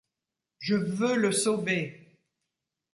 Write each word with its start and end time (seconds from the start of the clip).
Je 0.57 0.73
veux 0.73 1.15
le 1.15 1.31
sauver! 1.31 2.17